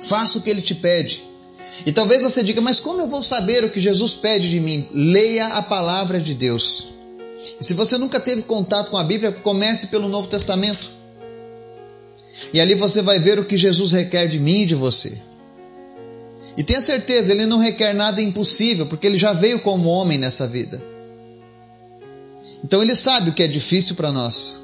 Faça 0.00 0.38
o 0.38 0.42
que 0.42 0.48
ele 0.48 0.62
te 0.62 0.76
pede. 0.76 1.24
E 1.84 1.92
talvez 1.92 2.22
você 2.22 2.44
diga, 2.44 2.60
mas 2.60 2.78
como 2.78 3.00
eu 3.00 3.08
vou 3.08 3.22
saber 3.22 3.64
o 3.64 3.70
que 3.70 3.80
Jesus 3.80 4.14
pede 4.14 4.48
de 4.48 4.60
mim? 4.60 4.88
Leia 4.92 5.46
a 5.48 5.62
palavra 5.62 6.20
de 6.20 6.34
Deus. 6.34 6.99
E 7.60 7.64
se 7.64 7.74
você 7.74 7.96
nunca 7.96 8.20
teve 8.20 8.42
contato 8.42 8.90
com 8.90 8.96
a 8.96 9.04
Bíblia, 9.04 9.32
comece 9.32 9.86
pelo 9.88 10.08
Novo 10.08 10.28
Testamento. 10.28 10.90
E 12.52 12.60
ali 12.60 12.74
você 12.74 13.02
vai 13.02 13.18
ver 13.18 13.38
o 13.38 13.44
que 13.44 13.56
Jesus 13.56 13.92
requer 13.92 14.26
de 14.26 14.38
mim 14.38 14.62
e 14.62 14.66
de 14.66 14.74
você. 14.74 15.16
E 16.56 16.62
tenha 16.62 16.80
certeza, 16.80 17.32
ele 17.32 17.46
não 17.46 17.58
requer 17.58 17.94
nada 17.94 18.20
impossível, 18.20 18.86
porque 18.86 19.06
ele 19.06 19.16
já 19.16 19.32
veio 19.32 19.60
como 19.60 19.88
homem 19.88 20.18
nessa 20.18 20.46
vida. 20.46 20.82
Então 22.62 22.82
ele 22.82 22.94
sabe 22.94 23.30
o 23.30 23.32
que 23.32 23.42
é 23.42 23.48
difícil 23.48 23.94
para 23.94 24.12
nós. 24.12 24.60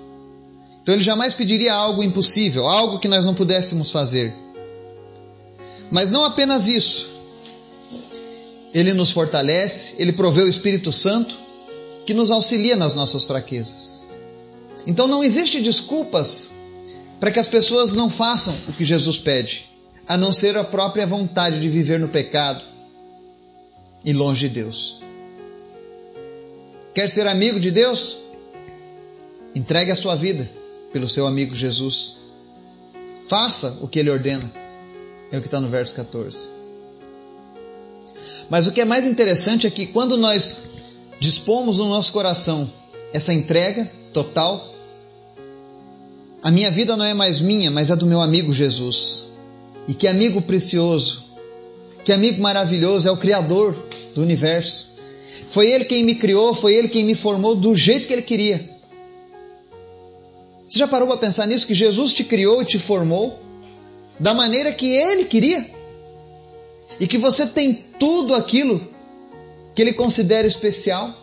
Então 0.82 0.94
ele 0.94 1.02
jamais 1.02 1.32
pediria 1.32 1.72
algo 1.72 2.02
impossível, 2.02 2.66
algo 2.66 2.98
que 2.98 3.08
nós 3.08 3.24
não 3.24 3.34
pudéssemos 3.34 3.90
fazer. 3.90 4.34
Mas 5.90 6.10
não 6.10 6.24
apenas 6.24 6.66
isso. 6.66 7.10
Ele 8.74 8.92
nos 8.92 9.12
fortalece, 9.12 9.94
ele 9.98 10.12
provê 10.12 10.42
o 10.42 10.48
Espírito 10.48 10.92
Santo 10.92 11.45
que 12.06 12.14
nos 12.14 12.30
auxilia 12.30 12.76
nas 12.76 12.94
nossas 12.94 13.24
fraquezas. 13.24 14.04
Então 14.86 15.08
não 15.08 15.24
existe 15.24 15.60
desculpas 15.60 16.50
para 17.18 17.30
que 17.30 17.40
as 17.40 17.48
pessoas 17.48 17.92
não 17.92 18.08
façam 18.08 18.54
o 18.68 18.72
que 18.72 18.84
Jesus 18.84 19.18
pede 19.18 19.76
a 20.06 20.16
não 20.16 20.32
ser 20.32 20.56
a 20.56 20.62
própria 20.62 21.06
vontade 21.06 21.60
de 21.60 21.68
viver 21.68 21.98
no 21.98 22.08
pecado 22.08 22.64
e 24.04 24.12
longe 24.12 24.48
de 24.48 24.54
Deus. 24.54 25.00
Quer 26.94 27.10
ser 27.10 27.26
amigo 27.26 27.58
de 27.58 27.72
Deus? 27.72 28.18
Entregue 29.54 29.90
a 29.90 29.96
sua 29.96 30.14
vida 30.14 30.48
pelo 30.92 31.08
seu 31.08 31.26
amigo 31.26 31.54
Jesus. 31.54 32.18
Faça 33.22 33.78
o 33.80 33.88
que 33.88 33.98
ele 33.98 34.10
ordena. 34.10 34.50
É 35.32 35.38
o 35.38 35.40
que 35.40 35.48
está 35.48 35.60
no 35.60 35.68
verso 35.68 35.94
14. 35.96 36.50
Mas 38.48 38.68
o 38.68 38.72
que 38.72 38.80
é 38.80 38.84
mais 38.84 39.06
interessante 39.06 39.66
é 39.66 39.70
que 39.70 39.86
quando 39.86 40.16
nós 40.16 40.62
dispomos 41.18 41.78
no 41.78 41.88
nosso 41.88 42.12
coração 42.12 42.70
essa 43.12 43.32
entrega 43.32 43.90
total, 44.12 44.74
a 46.42 46.50
minha 46.50 46.70
vida 46.70 46.96
não 46.96 47.04
é 47.04 47.14
mais 47.14 47.40
minha, 47.40 47.70
mas 47.70 47.90
é 47.90 47.96
do 47.96 48.06
meu 48.06 48.20
amigo 48.20 48.52
Jesus. 48.52 49.24
E 49.88 49.94
que 49.94 50.06
amigo 50.06 50.42
precioso, 50.42 51.24
que 52.04 52.12
amigo 52.12 52.40
maravilhoso 52.40 53.08
é 53.08 53.10
o 53.10 53.16
Criador 53.16 53.76
do 54.14 54.22
universo. 54.22 54.90
Foi 55.48 55.70
Ele 55.70 55.84
quem 55.84 56.04
me 56.04 56.14
criou, 56.14 56.54
foi 56.54 56.74
Ele 56.74 56.88
quem 56.88 57.04
me 57.04 57.14
formou 57.14 57.54
do 57.54 57.74
jeito 57.74 58.06
que 58.06 58.12
Ele 58.12 58.22
queria. 58.22 58.76
Você 60.66 60.78
já 60.78 60.88
parou 60.88 61.06
para 61.06 61.16
pensar 61.16 61.46
nisso? 61.46 61.66
Que 61.66 61.74
Jesus 61.74 62.12
te 62.12 62.24
criou 62.24 62.62
e 62.62 62.64
te 62.64 62.78
formou 62.78 63.38
da 64.18 64.34
maneira 64.34 64.72
que 64.72 64.86
Ele 64.86 65.24
queria? 65.24 65.68
E 66.98 67.06
que 67.06 67.18
você 67.18 67.46
tem 67.46 67.74
tudo 67.98 68.34
aquilo 68.34 68.86
que 69.76 69.82
Ele 69.82 69.92
considera 69.92 70.48
especial? 70.48 71.14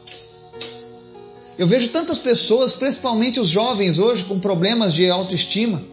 Eu 1.58 1.68
vejo 1.68 1.90
tantas 1.90 2.20
pessoas, 2.20 2.74
principalmente 2.74 3.42
os 3.42 3.50
jovens 3.50 4.00
hoje, 4.00 4.24
com 4.24 4.40
problemas 4.40 4.94
de 4.94 5.10
autoestima 5.10 5.92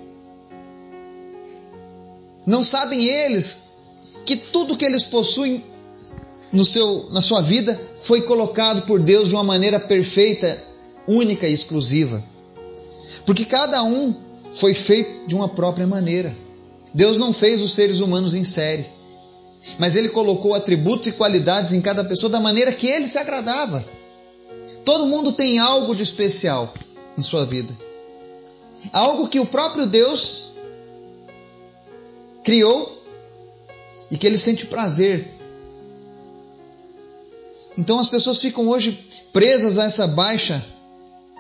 não 2.47 2.63
sabem 2.63 3.05
eles 3.05 3.69
que 4.25 4.37
tudo 4.37 4.77
que 4.77 4.85
eles 4.85 5.05
possuem 5.05 5.63
no 6.53 6.65
seu, 6.65 7.09
na 7.13 7.23
sua 7.23 7.41
vida 7.41 7.81
foi 7.97 8.23
colocado 8.23 8.83
por 8.83 8.99
Deus 8.99 9.29
de 9.29 9.35
uma 9.35 9.45
maneira 9.45 9.79
perfeita, 9.79 10.61
única 11.07 11.47
e 11.47 11.53
exclusiva. 11.53 12.23
Porque 13.25 13.45
cada 13.45 13.83
um 13.85 14.15
foi 14.53 14.75
feito 14.75 15.29
de 15.29 15.35
uma 15.35 15.49
própria 15.49 15.87
maneira. 15.87 16.35
Deus 16.93 17.19
não 17.19 17.33
fez 17.33 17.63
os 17.63 17.73
seres 17.73 18.01
humanos 18.01 18.35
em 18.35 18.43
série, 18.43 18.85
mas 19.79 19.97
Ele 19.97 20.09
colocou 20.09 20.55
atributos 20.55 21.09
e 21.09 21.13
qualidades 21.13 21.73
em 21.73 21.81
cada 21.81 22.05
pessoa 22.05 22.31
da 22.31 22.41
maneira 22.41 22.73
que 22.73 22.87
Ele 22.87 23.09
se 23.09 23.19
agradava. 23.19 23.85
Todo 24.85 25.07
mundo 25.07 25.33
tem 25.33 25.59
algo 25.59 25.95
de 25.95 26.03
especial 26.03 26.73
em 27.17 27.23
sua 27.23 27.45
vida, 27.45 27.77
algo 28.93 29.29
que 29.29 29.39
o 29.39 29.47
próprio 29.47 29.87
Deus 29.87 30.51
criou 32.43 33.01
e 34.11 34.19
que 34.19 34.27
ele 34.27 34.39
sente 34.39 34.67
prazer. 34.67 35.29
Então 37.77 37.99
as 37.99 38.09
pessoas 38.09 38.41
ficam 38.41 38.69
hoje 38.69 38.93
presas 39.33 39.79
a 39.79 39.85
essa 39.85 40.07
baixa 40.07 40.65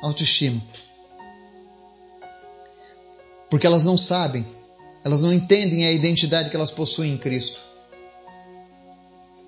autoestima. 0.03 0.63
Porque 3.49 3.67
elas 3.67 3.83
não 3.83 3.99
sabem, 3.99 4.47
elas 5.05 5.23
não 5.23 5.33
entendem 5.33 5.85
a 5.85 5.93
identidade 5.93 6.51
que 6.51 6.57
elas 6.57 6.71
possuem 6.71 7.13
em 7.13 7.19
Cristo. 7.19 7.61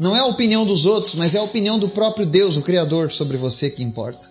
Não 0.03 0.17
é 0.17 0.19
a 0.19 0.27
opinião 0.27 0.67
dos 0.67 0.85
outros, 0.85 1.15
mas 1.15 1.37
é 1.37 1.39
a 1.39 1.45
opinião 1.45 1.79
do 1.79 1.89
próprio 1.89 2.27
Deus, 2.27 2.57
o 2.57 2.63
Criador, 2.63 3.13
sobre 3.13 3.37
você 3.37 3.71
que 3.71 3.85
importa. 3.85 4.29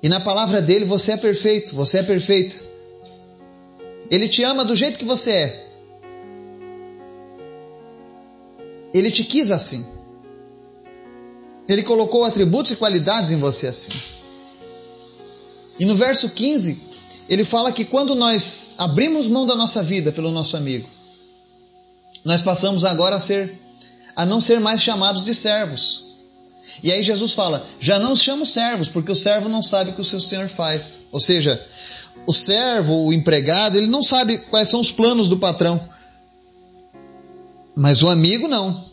E 0.00 0.08
na 0.08 0.20
palavra 0.20 0.62
dele 0.62 0.84
você 0.84 1.10
é 1.10 1.16
perfeito, 1.16 1.74
você 1.74 1.98
é 1.98 2.02
perfeita. 2.04 2.54
Ele 4.08 4.28
te 4.28 4.44
ama 4.44 4.64
do 4.64 4.76
jeito 4.76 5.00
que 5.00 5.04
você 5.04 5.30
é. 5.32 5.66
Ele 8.94 9.10
te 9.10 9.24
quis 9.24 9.50
assim. 9.50 9.84
Ele 11.68 11.82
colocou 11.82 12.22
atributos 12.22 12.70
e 12.70 12.76
qualidades 12.76 13.32
em 13.32 13.38
você 13.38 13.66
assim. 13.66 13.90
E 15.76 15.84
no 15.84 15.96
verso 15.96 16.30
15, 16.30 16.80
ele 17.28 17.42
fala 17.42 17.72
que 17.72 17.84
quando 17.84 18.14
nós 18.14 18.76
abrimos 18.78 19.26
mão 19.26 19.44
da 19.44 19.56
nossa 19.56 19.82
vida 19.82 20.12
pelo 20.12 20.30
nosso 20.30 20.56
amigo, 20.56 20.88
nós 22.24 22.42
passamos 22.42 22.84
agora 22.84 23.16
a 23.16 23.20
ser 23.20 23.63
a 24.16 24.24
não 24.24 24.40
ser 24.40 24.60
mais 24.60 24.80
chamados 24.80 25.24
de 25.24 25.34
servos. 25.34 26.04
E 26.82 26.92
aí 26.92 27.02
Jesus 27.02 27.32
fala: 27.32 27.64
"Já 27.80 27.98
não 27.98 28.12
os 28.12 28.20
chamo 28.20 28.44
servos, 28.44 28.88
porque 28.88 29.12
o 29.12 29.16
servo 29.16 29.48
não 29.48 29.62
sabe 29.62 29.90
o 29.90 29.94
que 29.94 30.00
o 30.00 30.04
seu 30.04 30.20
senhor 30.20 30.48
faz". 30.48 31.02
Ou 31.12 31.20
seja, 31.20 31.60
o 32.26 32.32
servo, 32.32 33.06
o 33.06 33.12
empregado, 33.12 33.76
ele 33.76 33.86
não 33.86 34.02
sabe 34.02 34.38
quais 34.38 34.68
são 34.68 34.80
os 34.80 34.90
planos 34.90 35.28
do 35.28 35.38
patrão. 35.38 35.88
Mas 37.76 38.02
o 38.02 38.08
amigo 38.08 38.48
não. 38.48 38.84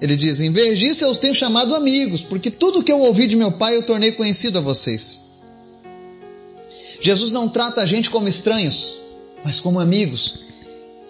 Ele 0.00 0.16
diz: 0.16 0.40
Em 0.40 0.50
vez 0.50 0.78
disso, 0.78 1.04
eu 1.04 1.10
os 1.10 1.18
tenho 1.18 1.34
chamado 1.34 1.74
amigos, 1.74 2.22
porque 2.22 2.50
tudo 2.50 2.82
que 2.82 2.92
eu 2.92 3.00
ouvi 3.00 3.26
de 3.26 3.36
meu 3.36 3.52
pai 3.52 3.76
eu 3.76 3.86
tornei 3.86 4.12
conhecido 4.12 4.58
a 4.58 4.62
vocês. 4.62 5.24
Jesus 7.00 7.32
não 7.32 7.48
trata 7.48 7.80
a 7.80 7.86
gente 7.86 8.10
como 8.10 8.28
estranhos, 8.28 8.98
mas 9.44 9.60
como 9.60 9.78
amigos. 9.78 10.47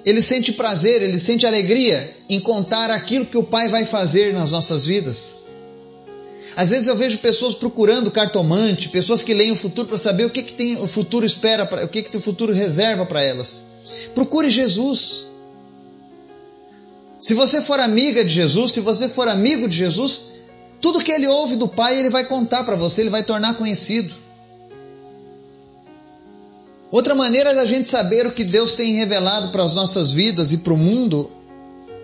Ele 0.09 0.23
sente 0.23 0.53
prazer, 0.53 1.03
ele 1.03 1.19
sente 1.19 1.47
alegria 1.47 2.17
em 2.31 2.41
contar 2.41 2.91
aquilo 2.91 3.27
que 3.27 3.37
o 3.37 3.43
pai 3.43 3.69
vai 3.69 3.85
fazer 3.85 4.33
nas 4.33 4.53
nossas 4.53 4.87
vidas. 4.87 5.35
Às 6.57 6.71
vezes 6.71 6.88
eu 6.88 6.97
vejo 6.97 7.19
pessoas 7.19 7.55
procurando 7.55 8.11
cartomante, 8.11 8.88
pessoas 8.88 9.23
que 9.23 9.35
leem 9.35 9.53
o 9.53 9.55
futuro 9.55 9.87
para 9.87 9.99
saber 9.99 10.25
o 10.25 10.31
que, 10.31 10.43
que 10.43 10.55
tem, 10.55 10.81
o 10.81 10.88
futuro 10.88 11.27
espera, 11.27 11.67
pra, 11.67 11.85
o 11.85 11.88
que, 11.88 12.03
que 12.03 12.17
o 12.17 12.21
futuro 12.21 12.55
reserva 12.55 13.05
para 13.05 13.23
elas. 13.23 13.61
Procure 14.15 14.49
Jesus. 14.49 15.27
Se 17.21 17.35
você 17.35 17.61
for 17.61 17.79
amiga 17.79 18.25
de 18.25 18.33
Jesus, 18.33 18.73
se 18.73 18.81
você 18.81 19.11
for 19.11 19.29
amigo 19.29 19.69
de 19.69 19.77
Jesus, 19.77 20.23
Tudo 20.81 21.03
que 21.03 21.11
ele 21.11 21.27
ouve 21.27 21.57
do 21.57 21.69
Pai, 21.69 21.99
ele 21.99 22.09
vai 22.09 22.25
contar 22.25 22.65
para 22.65 22.77
você, 22.77 23.03
ele 23.03 23.11
vai 23.11 23.23
tornar 23.23 23.59
conhecido. 23.59 24.15
Outra 26.90 27.14
maneira 27.14 27.54
da 27.54 27.66
gente 27.66 27.87
saber 27.87 28.26
o 28.26 28.33
que 28.33 28.45
Deus 28.45 28.75
tem 28.75 28.95
revelado 28.95 29.49
para 29.49 29.62
as 29.62 29.75
nossas 29.75 30.12
vidas 30.12 30.52
e 30.52 30.59
para 30.59 30.73
o 30.73 30.76
mundo 30.76 31.30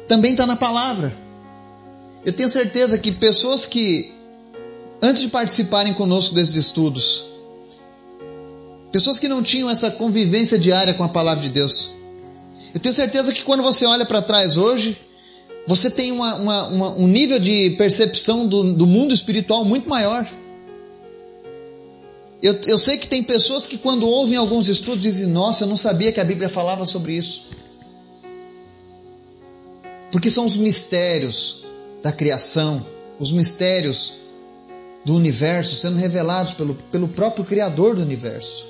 também 0.07 0.33
está 0.33 0.47
na 0.47 0.57
palavra. 0.57 1.17
Eu 2.25 2.33
tenho 2.33 2.49
certeza 2.49 2.99
que 2.99 3.13
pessoas 3.13 3.65
que, 3.65 4.13
antes 5.01 5.23
de 5.23 5.29
participarem 5.29 5.95
conosco 5.95 6.35
desses 6.35 6.57
estudos, 6.57 7.25
pessoas 8.93 9.19
que 9.19 9.29
não 9.29 9.43
tinham 9.43 9.71
essa 9.71 9.91
convivência 9.91 10.59
diária 10.59 10.95
com 10.95 11.05
a 11.05 11.09
palavra 11.09 11.43
de 11.43 11.51
Deus, 11.51 11.91
eu 12.75 12.81
tenho 12.81 12.95
certeza 12.95 13.33
que 13.33 13.43
quando 13.43 13.63
você 13.63 13.87
olha 13.87 14.05
para 14.05 14.21
trás 14.21 14.57
hoje, 14.57 14.99
você 15.67 15.91
tem 15.91 16.13
uma, 16.13 16.35
uma, 16.35 16.67
uma, 16.69 16.91
um 16.97 17.07
nível 17.07 17.39
de 17.39 17.71
percepção 17.79 18.47
do, 18.47 18.75
do 18.75 18.87
mundo 18.87 19.15
espiritual 19.15 19.65
muito 19.65 19.89
maior. 19.89 20.27
Eu, 22.45 22.61
eu 22.67 22.79
sei 22.79 22.99
que 22.99 23.09
tem 23.09 23.23
pessoas 23.23 23.67
que, 23.67 23.79
quando 23.79 24.07
ouvem 24.07 24.37
alguns 24.37 24.69
estudos, 24.69 25.01
dizem: 25.01 25.29
Nossa, 25.29 25.65
eu 25.65 25.69
não 25.69 25.79
sabia 25.79 26.13
que 26.13 26.21
a 26.21 26.25
Bíblia 26.25 26.47
falava 26.47 26.85
sobre 26.85 27.15
isso. 27.15 27.45
Porque 30.13 30.29
são 30.29 30.45
os 30.45 30.55
mistérios 30.55 31.65
da 32.03 32.13
criação, 32.13 32.85
os 33.19 33.33
mistérios 33.33 34.13
do 35.07 35.15
universo 35.15 35.75
sendo 35.75 35.97
revelados 35.97 36.53
pelo, 36.53 36.75
pelo 36.93 37.09
próprio 37.09 37.47
Criador 37.47 37.97
do 37.97 38.03
universo. 38.03 38.67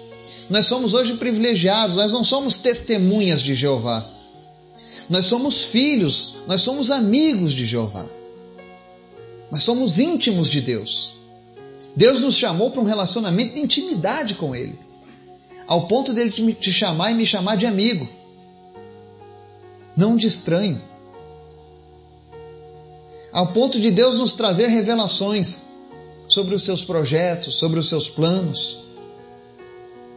Nós 0.49 0.67
somos 0.67 0.95
hoje 0.95 1.17
privilegiados, 1.17 1.97
nós 1.97 2.13
não 2.13 2.23
somos 2.23 2.59
testemunhas 2.59 3.43
de 3.43 3.57
Jeová. 3.57 4.09
Nós 5.11 5.27
somos 5.27 5.65
filhos, 5.65 6.37
nós 6.47 6.61
somos 6.61 6.93
amigos 6.93 7.53
de 7.53 7.67
Jeová. 7.67 8.09
Nós 9.51 9.65
somos 9.65 9.99
íntimos 9.99 10.49
de 10.49 10.61
Deus. 10.61 11.24
Deus 11.97 12.21
nos 12.23 12.35
chamou 12.37 12.71
para 12.71 12.81
um 12.81 12.85
relacionamento 12.85 13.55
de 13.55 13.61
intimidade 13.61 14.35
com 14.35 14.55
Ele, 14.55 14.79
ao 15.67 15.87
ponto 15.87 16.13
dele 16.13 16.31
te 16.31 16.73
chamar 16.73 17.11
e 17.11 17.15
me 17.15 17.25
chamar 17.25 17.57
de 17.57 17.67
amigo, 17.67 18.09
não 19.97 20.17
de 20.17 20.27
estranho. 20.27 20.81
Ao 23.33 23.53
ponto 23.53 23.81
de 23.81 23.91
Deus 23.91 24.17
nos 24.17 24.35
trazer 24.35 24.69
revelações 24.69 25.63
sobre 26.29 26.55
os 26.55 26.63
seus 26.63 26.85
projetos, 26.85 27.57
sobre 27.57 27.79
os 27.79 27.89
seus 27.89 28.09
planos. 28.09 28.81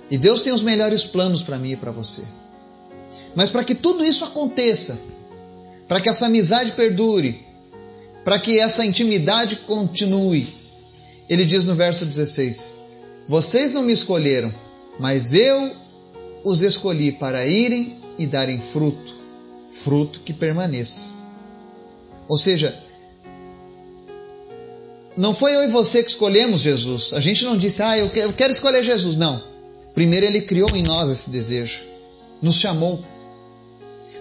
E 0.09 0.17
Deus 0.17 0.41
tem 0.43 0.53
os 0.53 0.61
melhores 0.61 1.03
planos 1.05 1.41
para 1.41 1.57
mim 1.57 1.71
e 1.71 1.75
para 1.75 1.91
você. 1.91 2.23
Mas 3.35 3.49
para 3.49 3.63
que 3.63 3.75
tudo 3.75 4.05
isso 4.05 4.23
aconteça, 4.23 4.99
para 5.87 5.99
que 5.99 6.09
essa 6.09 6.25
amizade 6.27 6.73
perdure, 6.73 7.45
para 8.23 8.39
que 8.39 8.59
essa 8.59 8.85
intimidade 8.85 9.57
continue, 9.57 10.56
ele 11.29 11.45
diz 11.45 11.67
no 11.67 11.75
verso 11.75 12.05
16: 12.05 12.73
Vocês 13.27 13.73
não 13.73 13.83
me 13.83 13.93
escolheram, 13.93 14.53
mas 14.99 15.33
eu 15.33 15.71
os 16.43 16.61
escolhi 16.61 17.11
para 17.11 17.45
irem 17.45 17.99
e 18.17 18.25
darem 18.25 18.59
fruto, 18.59 19.15
fruto 19.69 20.21
que 20.21 20.33
permaneça. 20.33 21.11
Ou 22.27 22.37
seja, 22.37 22.77
não 25.17 25.33
foi 25.33 25.55
eu 25.55 25.63
e 25.63 25.67
você 25.67 26.03
que 26.03 26.09
escolhemos 26.09 26.61
Jesus. 26.61 27.13
A 27.13 27.19
gente 27.19 27.43
não 27.43 27.57
disse, 27.57 27.81
ah, 27.81 27.97
eu 27.97 28.33
quero 28.33 28.51
escolher 28.51 28.83
Jesus. 28.83 29.15
Não. 29.15 29.41
Primeiro 29.93 30.25
ele 30.25 30.41
criou 30.41 30.69
em 30.75 30.83
nós 30.83 31.09
esse 31.09 31.29
desejo, 31.31 31.83
nos 32.41 32.55
chamou. 32.55 33.03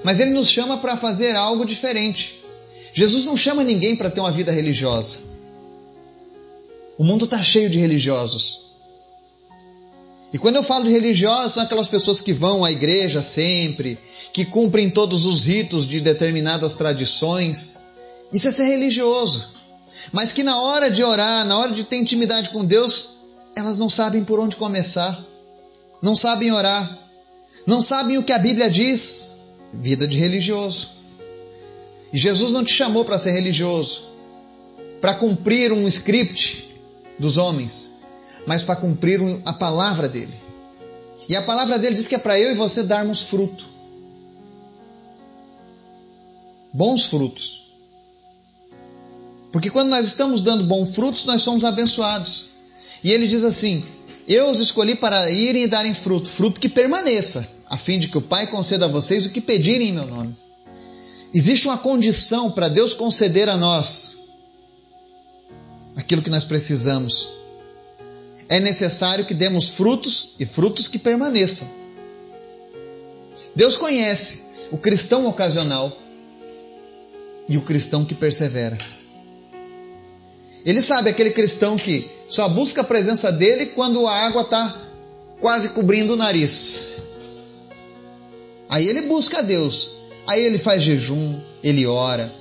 Mas 0.03 0.19
ele 0.21 0.31
nos 0.31 0.49
chama 0.49 0.79
para 0.79 0.97
fazer 0.97 1.37
algo 1.37 1.67
diferente. 1.67 2.43
Jesus 2.95 3.27
não 3.27 3.37
chama 3.37 3.63
ninguém 3.63 3.95
para 3.95 4.11
ter 4.11 4.21
uma 4.21 4.33
vida 4.33 4.51
religiosa. 4.51 5.19
O 6.99 7.05
mundo 7.05 7.27
está 7.27 7.43
cheio 7.43 7.69
de 7.69 7.79
religiosos. 7.79 8.67
E 10.33 10.39
quando 10.39 10.57
eu 10.57 10.63
falo 10.63 10.85
de 10.85 10.91
religiosos, 10.91 11.53
são 11.53 11.63
aquelas 11.63 11.89
pessoas 11.89 12.21
que 12.21 12.33
vão 12.33 12.65
à 12.65 12.73
igreja 12.73 13.23
sempre, 13.23 13.99
que 14.33 14.45
cumprem 14.45 14.91
todos 14.91 15.25
os 15.27 15.45
ritos 15.45 15.87
de 15.87 16.01
determinadas 16.01 16.75
tradições. 16.75 17.79
Isso 18.33 18.49
é 18.49 18.51
ser 18.51 18.65
religioso. 18.65 19.49
Mas 20.13 20.33
que 20.33 20.43
na 20.43 20.61
hora 20.61 20.91
de 20.91 21.03
orar, 21.03 21.47
na 21.47 21.59
hora 21.59 21.73
de 21.73 21.85
ter 21.85 21.97
intimidade 21.97 22.51
com 22.51 22.65
Deus, 22.65 23.11
elas 23.55 23.79
não 23.79 23.89
sabem 23.89 24.25
por 24.25 24.41
onde 24.41 24.57
começar, 24.57 25.25
não 26.03 26.17
sabem 26.17 26.53
orar, 26.53 26.99
não 27.67 27.81
sabem 27.81 28.19
o 28.19 28.23
que 28.23 28.33
a 28.33 28.39
Bíblia 28.39 28.69
diz. 28.69 29.37
Vida 29.73 30.07
de 30.09 30.19
religioso. 30.19 30.91
E 32.13 32.19
Jesus 32.19 32.53
não 32.53 32.65
te 32.65 32.73
chamou 32.73 33.05
para 33.05 33.19
ser 33.19 33.33
religioso, 33.33 34.05
para 35.01 35.15
cumprir 35.15 35.73
um 35.73 35.87
script 35.89 36.76
dos 37.19 37.39
homens, 37.39 37.93
mas 38.47 38.63
para 38.63 38.77
cumprir 38.77 39.21
a 39.45 39.53
palavra 39.53 40.09
dele. 40.09 40.35
E 41.29 41.35
a 41.35 41.43
palavra 41.43 41.79
dele 41.79 41.95
diz 41.95 42.07
que 42.07 42.15
é 42.15 42.19
para 42.19 42.39
eu 42.39 42.53
e 42.53 42.55
você 42.55 42.83
darmos 42.83 43.23
fruto. 43.23 43.65
Bons 46.73 47.07
frutos. 47.07 47.67
Porque 49.51 49.71
quando 49.71 49.89
nós 49.89 50.07
estamos 50.07 50.41
dando 50.41 50.65
bons 50.65 50.95
frutos, 50.95 51.25
nós 51.25 51.43
somos 51.43 51.65
abençoados. 51.65 52.49
E 53.03 53.11
ele 53.11 53.27
diz 53.27 53.43
assim: 53.43 53.85
Eu 54.29 54.51
os 54.51 54.61
escolhi 54.61 54.95
para 54.95 55.31
irem 55.31 55.65
e 55.65 55.69
darem 55.69 55.95
fruto, 55.95 56.29
fruto 56.29 56.61
que 56.61 56.69
permaneça, 56.69 57.49
a 57.69 57.77
fim 57.77 57.99
de 57.99 58.09
que 58.09 58.19
o 58.19 58.23
Pai 58.23 58.47
conceda 58.49 58.85
a 58.85 58.89
vocês 58.89 59.25
o 59.25 59.31
que 59.31 59.41
pedirem 59.41 59.89
em 59.89 59.93
meu 59.93 60.07
nome. 60.07 60.37
Existe 61.33 61.67
uma 61.67 61.79
condição 61.79 62.51
para 62.51 62.69
Deus 62.69 62.93
conceder 62.93 63.49
a 63.49 63.57
nós 63.57 64.17
aquilo 65.97 66.23
que 66.23 66.31
nós 66.31 66.45
precisamos. 66.45 67.33
É 68.49 68.61
necessário 68.61 69.25
que 69.25 69.35
demos 69.35 69.71
frutos 69.71 70.35
e 70.39 70.47
frutos 70.47 70.87
que 70.87 70.99
permaneçam. 70.99 71.67
Deus 73.55 73.77
conhece 73.77 74.43
o 74.71 74.79
cristão 74.79 75.27
ocasional 75.27 75.97
e 77.49 77.57
o 77.57 77.63
cristão 77.63 78.05
que 78.05 78.15
persevera. 78.15 78.77
Ele 80.65 80.83
sabe 80.83 81.11
aquele 81.11 81.31
cristão 81.31 81.77
que 81.77 82.11
só 82.29 82.49
busca 82.49 82.81
a 82.81 82.85
presença 82.85 83.33
dele 83.33 83.67
quando 83.67 84.07
a 84.07 84.27
água 84.27 84.43
está 84.43 84.83
quase 85.41 85.71
cobrindo 85.71 86.15
o 86.15 86.17
nariz. 86.17 86.97
Aí 88.69 88.87
ele 88.87 89.03
busca 89.03 89.39
a 89.39 89.43
Deus. 89.43 89.93
Aí 90.27 90.43
ele 90.43 90.59
faz 90.59 90.83
jejum, 90.83 91.39
ele 91.63 91.87
ora. 91.87 92.33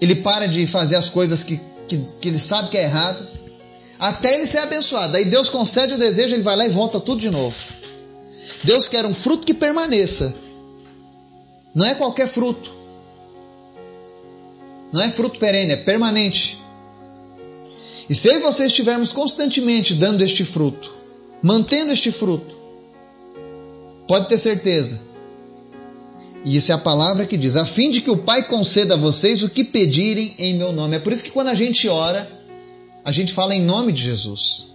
Ele 0.00 0.16
para 0.16 0.46
de 0.46 0.66
fazer 0.66 0.96
as 0.96 1.08
coisas 1.08 1.42
que 1.42 1.58
que, 1.88 1.98
que 2.20 2.28
ele 2.28 2.38
sabe 2.38 2.70
que 2.70 2.78
é 2.78 2.84
errado, 2.84 3.28
até 3.98 4.34
ele 4.34 4.46
ser 4.46 4.58
abençoado. 4.58 5.16
Aí 5.16 5.24
Deus 5.26 5.48
concede 5.48 5.94
o 5.94 5.98
desejo, 5.98 6.34
ele 6.34 6.42
vai 6.42 6.56
lá 6.56 6.66
e 6.66 6.70
volta 6.70 6.98
tudo 7.00 7.20
de 7.20 7.30
novo. 7.30 7.56
Deus 8.64 8.88
quer 8.88 9.04
um 9.06 9.14
fruto 9.14 9.46
que 9.46 9.54
permaneça. 9.54 10.34
Não 11.74 11.86
é 11.86 11.94
qualquer 11.94 12.28
fruto. 12.28 12.72
Não 14.92 15.02
é 15.02 15.10
fruto 15.10 15.38
perene, 15.38 15.72
é 15.72 15.76
permanente. 15.76 16.60
E 18.08 18.14
se 18.14 18.28
eu 18.28 18.34
e 18.34 18.40
você 18.40 18.66
estivermos 18.66 19.12
constantemente 19.12 19.94
dando 19.94 20.22
este 20.22 20.44
fruto, 20.44 20.92
mantendo 21.42 21.92
este 21.92 22.12
fruto, 22.12 22.54
pode 24.06 24.28
ter 24.28 24.38
certeza 24.38 25.11
e 26.44 26.56
isso 26.56 26.72
é 26.72 26.74
a 26.74 26.78
palavra 26.78 27.24
que 27.24 27.36
diz: 27.36 27.56
a 27.56 27.64
fim 27.64 27.90
de 27.90 28.00
que 28.00 28.10
o 28.10 28.16
Pai 28.16 28.42
conceda 28.42 28.94
a 28.94 28.96
vocês 28.96 29.42
o 29.42 29.48
que 29.48 29.62
pedirem 29.62 30.34
em 30.38 30.54
meu 30.54 30.72
nome. 30.72 30.96
É 30.96 30.98
por 30.98 31.12
isso 31.12 31.24
que 31.24 31.30
quando 31.30 31.48
a 31.48 31.54
gente 31.54 31.88
ora, 31.88 32.28
a 33.04 33.12
gente 33.12 33.32
fala 33.32 33.54
em 33.54 33.62
nome 33.62 33.92
de 33.92 34.02
Jesus. 34.02 34.72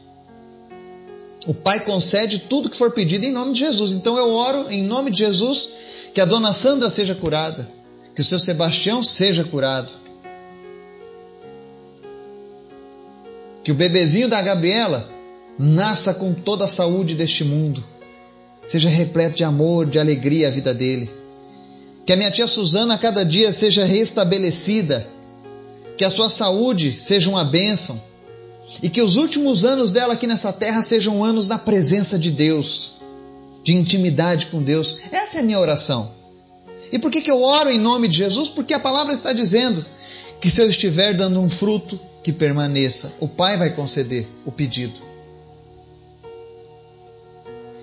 O 1.45 1.53
Pai 1.53 1.81
concede 1.81 2.39
tudo 2.39 2.69
que 2.69 2.77
for 2.77 2.91
pedido 2.91 3.25
em 3.25 3.31
nome 3.31 3.53
de 3.53 3.59
Jesus. 3.59 3.91
Então 3.91 4.17
eu 4.17 4.29
oro 4.29 4.69
em 4.69 4.83
nome 4.83 5.11
de 5.11 5.19
Jesus 5.19 5.69
que 6.13 6.21
a 6.21 6.25
dona 6.25 6.53
Sandra 6.53 6.89
seja 6.89 7.13
curada, 7.13 7.69
que 8.15 8.21
o 8.21 8.23
seu 8.23 8.39
Sebastião 8.39 9.03
seja 9.03 9.43
curado, 9.43 9.89
que 13.63 13.71
o 13.71 13.75
bebezinho 13.75 14.27
da 14.27 14.41
Gabriela 14.41 15.07
nasça 15.59 16.13
com 16.13 16.33
toda 16.33 16.65
a 16.65 16.69
saúde 16.69 17.13
deste 17.13 17.43
mundo, 17.43 17.83
seja 18.65 18.89
repleto 18.89 19.35
de 19.35 19.43
amor, 19.43 19.85
de 19.85 19.99
alegria 19.99 20.47
a 20.47 20.51
vida 20.51 20.73
dele 20.73 21.09
que 22.07 22.13
a 22.13 22.15
minha 22.15 22.31
tia 22.31 22.47
Suzana 22.47 22.93
a 22.93 22.97
cada 22.97 23.25
dia 23.25 23.51
seja 23.51 23.83
restabelecida, 23.83 25.05
que 25.97 26.05
a 26.05 26.09
sua 26.09 26.29
saúde 26.29 26.93
seja 26.93 27.29
uma 27.29 27.43
bênção 27.43 28.01
e 28.81 28.89
que 28.89 29.01
os 29.01 29.17
últimos 29.17 29.65
anos 29.65 29.91
dela 29.91 30.13
aqui 30.13 30.25
nessa 30.25 30.53
terra 30.53 30.81
sejam 30.81 31.21
anos 31.21 31.49
na 31.49 31.57
presença 31.57 32.17
de 32.17 32.31
Deus, 32.31 32.93
de 33.61 33.75
intimidade 33.75 34.47
com 34.47 34.63
Deus. 34.63 34.99
Essa 35.11 35.39
é 35.39 35.41
a 35.41 35.43
minha 35.43 35.59
oração. 35.59 36.09
E 36.93 36.97
por 36.97 37.11
que, 37.11 37.19
que 37.19 37.29
eu 37.29 37.41
oro 37.41 37.69
em 37.69 37.77
nome 37.77 38.07
de 38.07 38.19
Jesus? 38.19 38.49
Porque 38.49 38.73
a 38.73 38.79
palavra 38.79 39.13
está 39.13 39.33
dizendo 39.33 39.85
que 40.39 40.49
se 40.49 40.61
eu 40.61 40.69
estiver 40.69 41.13
dando 41.13 41.41
um 41.41 41.49
fruto 41.49 41.99
que 42.23 42.31
permaneça, 42.31 43.11
o 43.19 43.27
Pai 43.27 43.57
vai 43.57 43.71
conceder 43.71 44.25
o 44.45 44.51
pedido. 44.51 44.95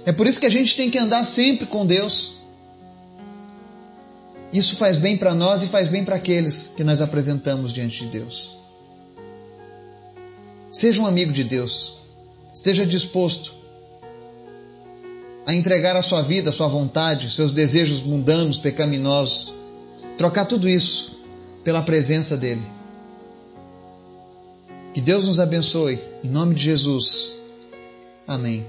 É 0.07 0.13
por 0.13 0.27
isso 0.27 0.41
que 0.41 0.47
a 0.47 0.51
gente 0.51 0.75
tem 0.77 0.89
que 0.89 0.99
andar 0.99 1.27
sempre 1.27 1.67
com 1.67 1.85
Deus. 1.85 2.44
Isso 4.55 4.77
faz 4.77 4.99
bem 4.99 5.17
para 5.17 5.35
nós 5.35 5.65
e 5.65 5.67
faz 5.67 5.89
bem 5.89 6.05
para 6.05 6.15
aqueles 6.15 6.69
que 6.69 6.85
nós 6.85 7.03
apresentamos 7.03 7.73
diante 7.73 8.05
de 8.05 8.07
Deus. 8.07 8.57
Seja 10.71 11.03
um 11.03 11.07
amigo 11.07 11.33
de 11.33 11.43
Deus. 11.43 11.97
Esteja 12.53 12.87
disposto 12.87 13.53
a 15.45 15.53
entregar 15.53 15.97
a 15.97 16.03
sua 16.03 16.23
vida, 16.23 16.51
a 16.51 16.53
sua 16.53 16.69
vontade, 16.69 17.31
seus 17.31 17.53
desejos 17.53 18.05
mundanos, 18.05 18.57
pecaminosos, 18.57 19.53
trocar 20.17 20.45
tudo 20.45 20.69
isso 20.69 21.19
pela 21.65 21.83
presença 21.83 22.37
dele. 22.37 22.63
Que 24.95 25.01
Deus 25.01 25.27
nos 25.27 25.41
abençoe, 25.41 25.99
em 26.23 26.29
nome 26.29 26.55
de 26.55 26.63
Jesus. 26.63 27.39
Amém. 28.25 28.65